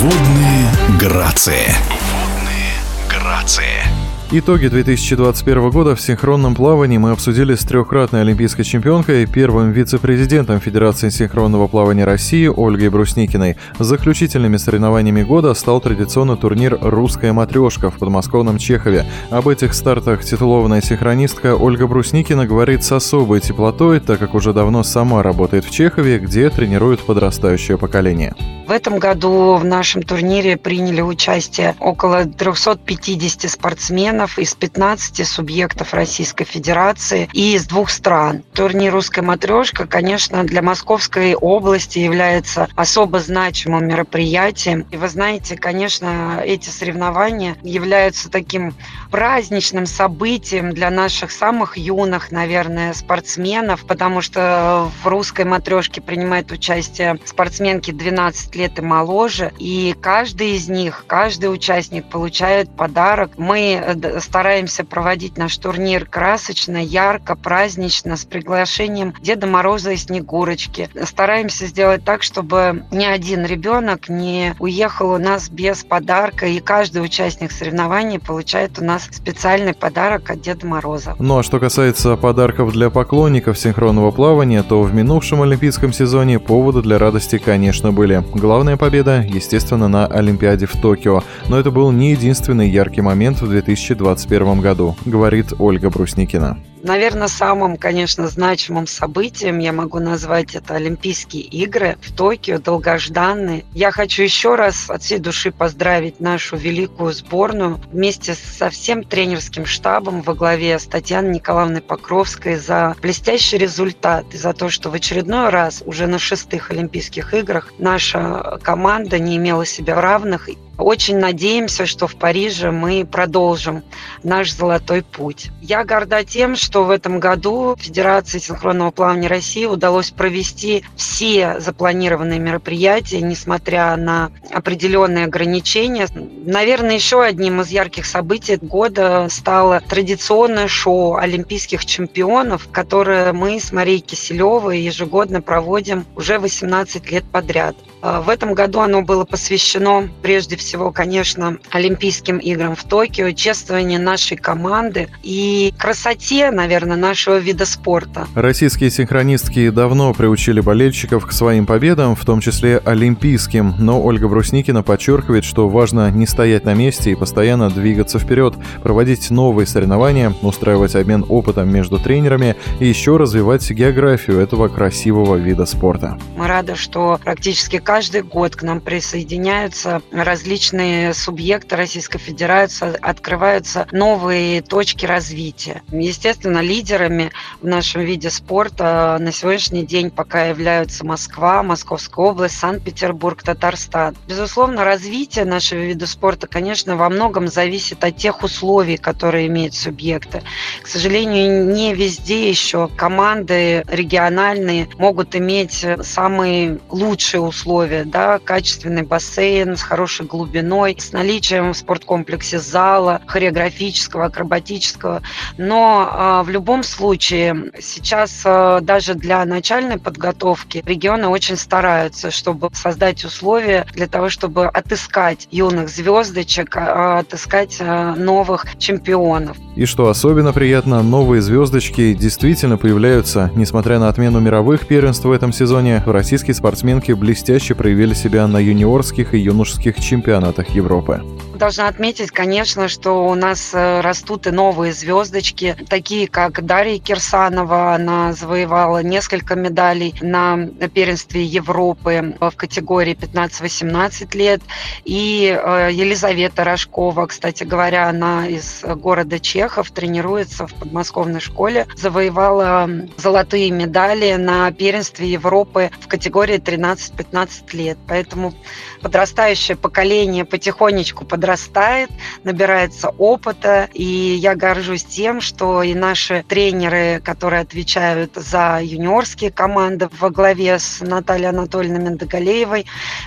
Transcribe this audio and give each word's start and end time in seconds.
Водные 0.00 0.98
грации. 0.98 1.74
Водные 2.00 2.72
грации. 3.06 3.82
Итоги 4.30 4.68
2021 4.68 5.68
года 5.68 5.94
в 5.94 6.00
синхронном 6.00 6.54
плавании 6.54 6.96
мы 6.96 7.10
обсудили 7.10 7.54
с 7.54 7.60
трехкратной 7.60 8.22
олимпийской 8.22 8.62
чемпионкой, 8.62 9.26
первым 9.26 9.72
вице-президентом 9.72 10.58
Федерации 10.58 11.10
синхронного 11.10 11.66
плавания 11.66 12.06
России 12.06 12.46
Ольгой 12.46 12.88
Брусникиной. 12.88 13.56
Заключительными 13.78 14.56
соревнованиями 14.56 15.22
года 15.22 15.52
стал 15.52 15.82
традиционный 15.82 16.38
турнир 16.38 16.78
«Русская 16.80 17.34
матрешка» 17.34 17.90
в 17.90 17.98
подмосковном 17.98 18.56
Чехове. 18.56 19.04
Об 19.28 19.48
этих 19.48 19.74
стартах 19.74 20.24
титулованная 20.24 20.80
синхронистка 20.80 21.54
Ольга 21.56 21.86
Брусникина 21.86 22.46
говорит 22.46 22.84
с 22.84 22.92
особой 22.92 23.40
теплотой, 23.40 24.00
так 24.00 24.18
как 24.18 24.34
уже 24.34 24.54
давно 24.54 24.82
сама 24.82 25.22
работает 25.22 25.66
в 25.66 25.70
Чехове, 25.70 26.18
где 26.18 26.48
тренирует 26.48 27.00
подрастающее 27.00 27.76
поколение. 27.76 28.34
В 28.70 28.72
этом 28.72 29.00
году 29.00 29.56
в 29.56 29.64
нашем 29.64 30.04
турнире 30.04 30.56
приняли 30.56 31.00
участие 31.00 31.74
около 31.80 32.24
350 32.24 33.50
спортсменов 33.50 34.38
из 34.38 34.54
15 34.54 35.26
субъектов 35.26 35.92
Российской 35.92 36.44
Федерации 36.44 37.28
и 37.32 37.56
из 37.56 37.66
двух 37.66 37.90
стран. 37.90 38.44
Турнир 38.54 38.92
«Русская 38.92 39.22
матрешка», 39.22 39.88
конечно, 39.88 40.44
для 40.44 40.62
Московской 40.62 41.34
области 41.34 41.98
является 41.98 42.68
особо 42.76 43.18
значимым 43.18 43.88
мероприятием. 43.88 44.86
И 44.92 44.96
вы 44.96 45.08
знаете, 45.08 45.56
конечно, 45.56 46.40
эти 46.40 46.68
соревнования 46.68 47.56
являются 47.64 48.30
таким 48.30 48.72
праздничным 49.10 49.86
событием 49.86 50.70
для 50.72 50.90
наших 50.90 51.32
самых 51.32 51.76
юных, 51.76 52.30
наверное, 52.30 52.94
спортсменов, 52.94 53.84
потому 53.84 54.20
что 54.20 54.88
в 55.02 55.08
«Русской 55.08 55.44
матрешке» 55.44 56.00
принимают 56.00 56.52
участие 56.52 57.18
спортсменки 57.24 57.90
12 57.90 58.54
лет 58.54 58.59
и 58.66 58.80
моложе, 58.82 59.52
и 59.58 59.94
каждый 60.00 60.56
из 60.56 60.68
них, 60.68 61.04
каждый 61.06 61.52
участник 61.52 62.04
получает 62.06 62.70
подарок. 62.70 63.32
Мы 63.36 63.80
э, 63.82 64.20
стараемся 64.20 64.84
проводить 64.84 65.36
наш 65.36 65.56
турнир 65.56 66.04
красочно, 66.04 66.76
ярко, 66.76 67.36
празднично, 67.36 68.16
с 68.16 68.24
приглашением 68.24 69.14
Деда 69.20 69.46
Мороза 69.46 69.92
и 69.92 69.96
Снегурочки. 69.96 70.88
Стараемся 71.04 71.66
сделать 71.66 72.04
так, 72.04 72.22
чтобы 72.22 72.84
ни 72.90 73.04
один 73.04 73.44
ребенок 73.44 74.08
не 74.08 74.54
уехал 74.58 75.10
у 75.12 75.18
нас 75.18 75.48
без 75.48 75.84
подарка, 75.84 76.46
и 76.46 76.60
каждый 76.60 77.04
участник 77.04 77.52
соревнований 77.52 78.18
получает 78.18 78.78
у 78.78 78.84
нас 78.84 79.08
специальный 79.10 79.74
подарок 79.74 80.30
от 80.30 80.40
Деда 80.40 80.66
Мороза. 80.66 81.16
Ну 81.18 81.38
а 81.38 81.42
что 81.42 81.58
касается 81.58 82.16
подарков 82.16 82.72
для 82.72 82.90
поклонников 82.90 83.58
синхронного 83.58 84.10
плавания, 84.10 84.62
то 84.62 84.82
в 84.82 84.94
минувшем 84.94 85.42
олимпийском 85.42 85.92
сезоне 85.92 86.38
поводы 86.38 86.82
для 86.82 86.98
радости, 86.98 87.38
конечно, 87.38 87.92
были. 87.92 88.24
Главная 88.50 88.76
победа, 88.76 89.24
естественно, 89.28 89.86
на 89.86 90.06
Олимпиаде 90.06 90.66
в 90.66 90.72
Токио. 90.72 91.22
Но 91.48 91.56
это 91.56 91.70
был 91.70 91.92
не 91.92 92.10
единственный 92.10 92.68
яркий 92.68 93.00
момент 93.00 93.40
в 93.40 93.48
2021 93.48 94.60
году, 94.60 94.96
говорит 95.04 95.52
Ольга 95.60 95.88
Брусникина. 95.88 96.58
Наверное, 96.82 97.28
самым, 97.28 97.76
конечно, 97.76 98.28
значимым 98.28 98.86
событием 98.86 99.58
я 99.58 99.72
могу 99.72 99.98
назвать 99.98 100.54
это 100.54 100.76
Олимпийские 100.76 101.42
игры 101.42 101.98
в 102.00 102.14
Токио, 102.14 102.58
долгожданные. 102.58 103.64
Я 103.74 103.90
хочу 103.90 104.22
еще 104.22 104.54
раз 104.54 104.88
от 104.88 105.02
всей 105.02 105.18
души 105.18 105.50
поздравить 105.50 106.20
нашу 106.20 106.56
великую 106.56 107.12
сборную 107.12 107.80
вместе 107.92 108.34
со 108.34 108.70
всем 108.70 109.04
тренерским 109.04 109.66
штабом 109.66 110.22
во 110.22 110.34
главе 110.34 110.78
с 110.78 110.86
Татьяной 110.86 111.34
Николаевной 111.34 111.82
Покровской 111.82 112.56
за 112.56 112.96
блестящий 113.02 113.58
результат 113.58 114.24
и 114.32 114.38
за 114.38 114.54
то, 114.54 114.70
что 114.70 114.90
в 114.90 114.94
очередной 114.94 115.50
раз 115.50 115.82
уже 115.84 116.06
на 116.06 116.18
шестых 116.18 116.70
Олимпийских 116.70 117.34
играх 117.34 117.74
наша 117.78 118.58
команда 118.62 119.18
не 119.18 119.36
имела 119.36 119.66
себя 119.66 120.00
равных 120.00 120.48
очень 120.80 121.18
надеемся, 121.18 121.86
что 121.86 122.06
в 122.06 122.16
Париже 122.16 122.70
мы 122.70 123.04
продолжим 123.04 123.82
наш 124.22 124.52
золотой 124.52 125.02
путь. 125.02 125.50
Я 125.60 125.84
горда 125.84 126.24
тем, 126.24 126.56
что 126.56 126.84
в 126.84 126.90
этом 126.90 127.20
году 127.20 127.76
Федерации 127.78 128.38
синхронного 128.38 128.90
плавания 128.90 129.28
России 129.28 129.66
удалось 129.66 130.10
провести 130.10 130.84
все 130.96 131.60
запланированные 131.60 132.38
мероприятия, 132.38 133.20
несмотря 133.20 133.96
на 133.96 134.30
определенные 134.52 135.26
ограничения. 135.26 136.08
Наверное, 136.14 136.94
еще 136.94 137.22
одним 137.22 137.60
из 137.60 137.68
ярких 137.68 138.06
событий 138.06 138.56
года 138.56 139.28
стало 139.30 139.80
традиционное 139.80 140.68
шоу 140.68 141.16
олимпийских 141.16 141.84
чемпионов, 141.84 142.68
которое 142.72 143.32
мы 143.32 143.60
с 143.60 143.72
Марией 143.72 144.00
Киселевой 144.00 144.80
ежегодно 144.80 145.42
проводим 145.42 146.06
уже 146.16 146.38
18 146.38 147.10
лет 147.10 147.24
подряд. 147.24 147.76
А, 148.02 148.20
в 148.20 148.28
этом 148.28 148.54
году 148.54 148.80
оно 148.80 149.02
было 149.02 149.24
посвящено 149.24 150.08
прежде 150.22 150.56
всего 150.56 150.90
конечно, 150.90 151.58
Олимпийским 151.70 152.38
играм 152.38 152.74
в 152.74 152.84
Токио, 152.84 153.30
чествование 153.32 153.98
нашей 153.98 154.36
команды 154.36 155.08
и 155.22 155.72
красоте, 155.78 156.50
наверное, 156.50 156.96
нашего 156.96 157.38
вида 157.38 157.66
спорта. 157.66 158.26
Российские 158.34 158.90
синхронистки 158.90 159.70
давно 159.70 160.14
приучили 160.14 160.60
болельщиков 160.60 161.26
к 161.26 161.32
своим 161.32 161.66
победам, 161.66 162.14
в 162.16 162.24
том 162.24 162.40
числе 162.40 162.78
олимпийским, 162.84 163.74
но 163.78 164.02
Ольга 164.02 164.28
Брусникина 164.28 164.82
подчеркивает, 164.82 165.44
что 165.44 165.68
важно 165.68 166.10
не 166.10 166.26
стоять 166.26 166.64
на 166.64 166.74
месте 166.74 167.12
и 167.12 167.14
постоянно 167.14 167.70
двигаться 167.70 168.18
вперед, 168.18 168.54
проводить 168.82 169.30
новые 169.30 169.66
соревнования, 169.66 170.34
устраивать 170.42 170.94
обмен 170.94 171.24
опытом 171.28 171.70
между 171.70 171.98
тренерами 171.98 172.56
и 172.78 172.86
еще 172.86 173.16
развивать 173.16 173.70
географию 173.70 174.38
этого 174.38 174.68
красивого 174.68 175.36
вида 175.36 175.66
спорта. 175.66 176.18
Мы 176.36 176.46
рады, 176.46 176.74
что 176.76 177.18
практически 177.22 177.78
каждый 177.90 178.22
год 178.22 178.54
к 178.54 178.62
нам 178.62 178.80
присоединяются 178.80 180.00
различные 180.12 181.12
субъекты 181.12 181.74
Российской 181.74 182.20
Федерации 182.20 182.96
открываются 183.02 183.88
новые 183.90 184.62
точки 184.62 185.06
развития. 185.06 185.82
Естественно, 185.90 186.60
лидерами 186.60 187.32
в 187.60 187.66
нашем 187.66 188.02
виде 188.02 188.30
спорта 188.30 189.16
на 189.18 189.32
сегодняшний 189.32 189.84
день 189.84 190.12
пока 190.12 190.44
являются 190.44 191.04
Москва, 191.04 191.64
Московская 191.64 192.26
область, 192.26 192.60
Санкт-Петербург, 192.60 193.42
Татарстан. 193.42 194.16
Безусловно, 194.28 194.84
развитие 194.84 195.44
нашего 195.44 195.80
вида 195.80 196.06
спорта, 196.06 196.46
конечно, 196.46 196.94
во 196.94 197.08
многом 197.08 197.48
зависит 197.48 198.04
от 198.04 198.16
тех 198.16 198.44
условий, 198.44 198.98
которые 198.98 199.48
имеют 199.48 199.74
субъекты. 199.74 200.44
К 200.80 200.86
сожалению, 200.86 201.66
не 201.66 201.92
везде 201.92 202.48
еще 202.48 202.86
команды 202.86 203.82
региональные 203.88 204.88
могут 204.96 205.34
иметь 205.34 205.84
самые 206.02 206.78
лучшие 206.88 207.40
условия, 207.40 207.79
да, 207.86 208.38
качественный 208.38 209.02
бассейн 209.02 209.76
с 209.76 209.82
хорошей 209.82 210.26
глубиной, 210.26 210.96
с 210.98 211.12
наличием 211.12 211.72
в 211.72 211.76
спорткомплексе 211.76 212.58
зала, 212.58 213.20
хореографического, 213.26 214.26
акробатического. 214.26 215.22
Но 215.58 216.08
а, 216.10 216.42
в 216.42 216.50
любом 216.50 216.82
случае 216.82 217.72
сейчас 217.80 218.42
а, 218.44 218.80
даже 218.80 219.14
для 219.14 219.44
начальной 219.44 219.98
подготовки 219.98 220.82
регионы 220.86 221.28
очень 221.28 221.56
стараются, 221.56 222.30
чтобы 222.30 222.70
создать 222.72 223.24
условия 223.24 223.86
для 223.92 224.06
того, 224.06 224.28
чтобы 224.28 224.66
отыскать 224.66 225.48
юных 225.50 225.88
звездочек, 225.88 226.76
а, 226.76 227.18
отыскать 227.20 227.80
новых 227.80 228.66
чемпионов. 228.78 229.56
И 229.80 229.86
что 229.86 230.10
особенно 230.10 230.52
приятно, 230.52 231.02
новые 231.02 231.40
звездочки 231.40 232.12
действительно 232.12 232.76
появляются. 232.76 233.50
Несмотря 233.54 233.98
на 233.98 234.10
отмену 234.10 234.38
мировых 234.38 234.86
первенств 234.86 235.24
в 235.24 235.32
этом 235.32 235.54
сезоне, 235.54 236.02
российские 236.04 236.54
спортсменки 236.54 237.12
блестяще 237.12 237.74
проявили 237.74 238.12
себя 238.12 238.46
на 238.46 238.58
юниорских 238.58 239.32
и 239.32 239.38
юношеских 239.38 239.98
чемпионатах 239.98 240.68
Европы. 240.74 241.22
Должна 241.54 241.88
отметить, 241.88 242.30
конечно, 242.30 242.88
что 242.88 243.26
у 243.26 243.34
нас 243.34 243.72
э, 243.74 244.00
растут 244.00 244.46
и 244.46 244.50
новые 244.50 244.94
звездочки, 244.94 245.76
такие 245.88 246.26
как 246.26 246.64
Дарья 246.64 246.98
Кирсанова. 246.98 247.94
Она 247.94 248.32
завоевала 248.32 249.02
несколько 249.02 249.56
медалей 249.56 250.14
на 250.22 250.68
первенстве 250.94 251.42
Европы 251.42 252.34
в 252.40 252.52
категории 252.56 253.14
15-18 253.14 254.36
лет. 254.36 254.62
И 255.04 255.54
э, 255.54 255.88
Елизавета 255.92 256.64
Рожкова, 256.64 257.26
кстати 257.26 257.64
говоря, 257.64 258.08
она 258.08 258.46
из 258.46 258.82
города 258.82 259.38
Чехов, 259.70 259.92
тренируется 259.92 260.66
в 260.66 260.74
подмосковной 260.74 261.38
школе, 261.38 261.86
завоевала 261.96 262.90
золотые 263.16 263.70
медали 263.70 264.34
на 264.34 264.72
первенстве 264.72 265.30
Европы 265.30 265.90
в 266.00 266.08
категории 266.08 266.56
13-15 266.56 267.76
лет. 267.76 267.98
Поэтому 268.08 268.52
подрастающее 269.00 269.76
поколение 269.76 270.44
потихонечку 270.44 271.24
подрастает 271.24 271.60
растает, 271.60 272.10
набирается 272.44 273.10
опыта, 273.10 273.88
и 273.92 274.04
я 274.04 274.54
горжусь 274.54 275.04
тем, 275.04 275.40
что 275.40 275.82
и 275.82 275.94
наши 275.94 276.44
тренеры, 276.48 277.20
которые 277.24 277.62
отвечают 277.62 278.34
за 278.34 278.80
юниорские 278.82 279.50
команды 279.50 280.08
во 280.18 280.30
главе 280.30 280.78
с 280.78 281.00
Натальей 281.00 281.48
Анатольевной 281.48 282.00
Мендагалеевой, 282.00 282.86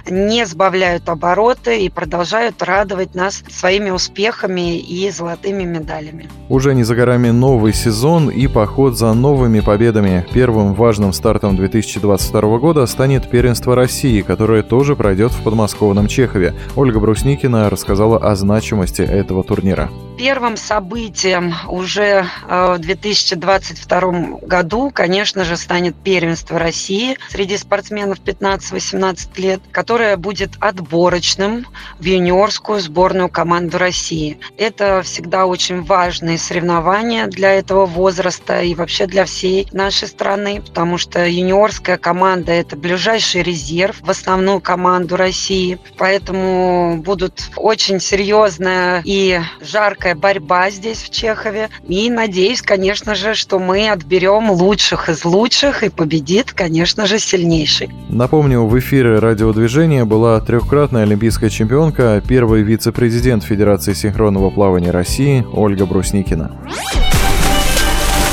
не 0.10 0.46
сбавляют 0.46 1.10
обороты 1.10 1.86
и 1.86 1.90
продолжают 1.90 2.62
радовать 2.64 3.16
нас 3.16 3.44
своими 3.50 3.90
успехами 3.90 4.80
и 4.80 5.10
золотыми 5.10 5.64
медалями. 5.64 6.23
Спортсменами. 6.24 6.44
Уже 6.50 6.76
не 6.76 6.84
за 6.84 6.96
горами 6.96 7.30
новый 7.30 7.74
сезон 7.74 8.30
и 8.30 8.48
поход 8.48 8.98
за 8.98 9.14
новыми 9.14 9.62
победами. 9.62 10.26
Первым 10.34 10.74
важным 10.74 11.14
стартом 11.14 11.56
2022 11.56 12.58
года 12.60 12.86
станет 12.86 13.30
первенство 13.30 13.76
России, 13.76 14.22
которое 14.22 14.62
тоже 14.62 14.96
пройдет 14.96 15.32
в 15.32 15.42
подмосковном 15.44 16.08
Чехове. 16.08 16.54
Ольга 16.76 17.00
Брусникина 17.00 17.70
рассказала 17.70 18.18
о 18.18 18.36
значимости 18.36 19.02
этого 19.02 19.44
турнира. 19.44 19.90
Первым 20.18 20.58
событием 20.58 21.56
уже 21.68 22.26
э, 22.48 22.76
в 22.76 22.80
2022 22.80 24.40
году, 24.44 24.92
конечно 24.94 25.44
же, 25.44 25.58
станет 25.58 25.96
первенство 25.96 26.60
России 26.60 27.18
среди 27.30 27.58
спортсменов 27.58 28.20
15-18 28.20 29.42
лет, 29.42 29.62
которое 29.72 30.18
будет 30.18 30.52
отборочным 30.60 31.66
в 32.00 32.04
юниорскую 32.04 32.80
сборную 32.80 33.30
команду 33.30 33.80
России. 33.80 34.38
Это 34.58 35.02
всегда 35.04 35.48
очень 35.48 35.82
важные 36.14 36.38
соревнования 36.38 37.26
для 37.26 37.54
этого 37.54 37.88
возраста 37.88 38.62
и 38.62 38.76
вообще 38.76 39.08
для 39.08 39.26
всей 39.26 39.68
нашей 39.72 40.08
страны, 40.08 40.62
потому 40.62 41.00
что 41.00 41.26
юниорская 41.26 41.98
команда– 41.98 42.52
это 42.54 42.76
ближайший 42.76 43.42
резерв 43.42 43.96
в 44.00 44.10
основную 44.12 44.60
команду 44.60 45.16
России. 45.16 45.80
Поэтому 45.98 47.02
будут 47.04 47.50
очень 47.56 48.00
серьезная 48.00 49.02
и 49.04 49.40
жаркая 49.60 50.14
борьба 50.14 50.70
здесь, 50.70 51.02
в 51.02 51.10
Чехове. 51.10 51.70
И 51.88 52.12
надеюсь, 52.12 52.62
конечно 52.62 53.16
же, 53.16 53.34
что 53.34 53.58
мы 53.58 53.90
отберем 53.90 54.52
лучших 54.52 55.10
из 55.10 55.26
лучших 55.26 55.82
и 55.82 55.90
победит, 55.90 56.54
конечно 56.54 57.08
же, 57.08 57.18
сильнейший. 57.18 57.90
Напомню, 58.08 58.66
в 58.66 58.78
эфире 58.78 59.18
радиодвижения 59.18 60.06
была 60.06 60.40
трехкратная 60.42 61.04
олимпийская 61.04 61.50
чемпионка, 61.50 62.22
первый 62.28 62.62
вице-президент 62.62 63.44
Федерации 63.44 63.94
синхронного 63.94 64.52
плавания 64.52 64.92
России 64.92 65.44
Ольга 65.54 65.88
Брусникина. 66.04 66.52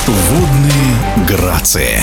Водные 0.09 1.29
грации. 1.29 2.03